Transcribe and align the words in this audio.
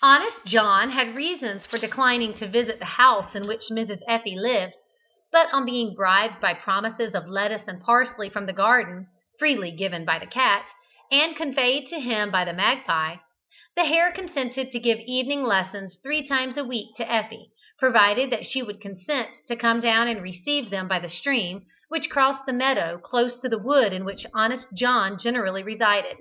"Honest 0.00 0.44
John" 0.46 0.90
had 0.92 1.16
reasons 1.16 1.66
for 1.66 1.76
declining 1.76 2.34
to 2.34 2.46
visit 2.46 2.78
the 2.78 2.84
house 2.84 3.34
in 3.34 3.48
which 3.48 3.64
Mrs. 3.68 3.98
Effie 4.06 4.36
lived, 4.38 4.74
but, 5.32 5.52
on 5.52 5.64
being 5.66 5.92
bribed 5.92 6.40
by 6.40 6.54
promises 6.54 7.16
of 7.16 7.26
lettuce 7.26 7.66
and 7.66 7.82
parsley 7.82 8.30
from 8.30 8.46
the 8.46 8.52
garden, 8.52 9.08
freely 9.40 9.72
given 9.72 10.04
by 10.04 10.20
the 10.20 10.26
cat, 10.28 10.68
and 11.10 11.34
conveyed 11.34 11.88
to 11.88 11.98
him 11.98 12.30
by 12.30 12.44
the 12.44 12.52
magpie, 12.52 13.16
the 13.74 13.82
hare 13.86 14.12
consented 14.12 14.70
to 14.70 14.78
give 14.78 15.00
evening 15.00 15.42
lessons 15.42 15.98
three 16.00 16.28
times 16.28 16.56
a 16.56 16.62
week 16.62 16.94
to 16.96 17.10
Effie, 17.10 17.48
provided 17.80 18.30
that 18.30 18.46
she 18.46 18.62
would 18.62 18.80
consent 18.80 19.30
to 19.48 19.56
come 19.56 19.80
down 19.80 20.06
and 20.06 20.22
receive 20.22 20.70
them 20.70 20.86
by 20.86 21.00
the 21.00 21.08
stream 21.08 21.62
which 21.88 22.08
crossed 22.08 22.46
the 22.46 22.52
meadow 22.52 22.98
close 23.02 23.34
to 23.40 23.48
the 23.48 23.58
wood 23.58 23.92
in 23.92 24.04
which 24.04 24.26
Honest 24.32 24.68
John 24.76 25.18
generally 25.18 25.64
resided. 25.64 26.18